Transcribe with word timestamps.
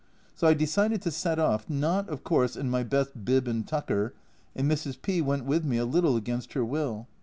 So 0.33 0.47
I 0.47 0.55
decided 0.55 1.03
to 1.03 1.11
set 1.11 1.37
off, 1.37 1.69
not, 1.69 2.09
of 2.09 2.23
course, 2.23 2.55
in 2.55 2.71
my 2.71 2.81
best 2.81 3.23
bib 3.23 3.47
and 3.47 3.67
tucker, 3.67 4.15
and 4.55 4.65
Mrs. 4.67 4.99
P 4.99 5.21
went 5.21 5.45
with 5.45 5.63
me, 5.63 5.77
a 5.77 5.85
little 5.85 6.17
against 6.17 6.53
her 6.53 6.65
will. 6.65 7.05